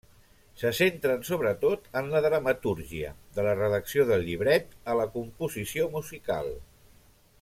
Se 0.59 0.69
centren 0.77 1.19
sobretot 1.27 1.85
en 2.01 2.09
la 2.15 2.21
dramatúrgia, 2.27 3.11
de 3.35 3.45
la 3.49 3.53
redacció 3.59 4.07
del 4.13 4.27
llibret 4.31 4.75
a 4.95 4.97
la 5.01 5.07
composició 5.19 5.91
musical. 6.01 6.51